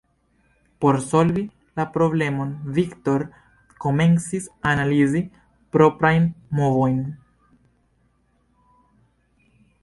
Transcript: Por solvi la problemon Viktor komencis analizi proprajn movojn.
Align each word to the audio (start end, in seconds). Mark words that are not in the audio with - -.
Por 0.83 0.97
solvi 1.01 1.41
la 1.79 1.83
problemon 1.97 2.55
Viktor 2.77 3.25
komencis 3.85 4.47
analizi 4.71 5.21
proprajn 5.77 6.27
movojn. 6.61 6.99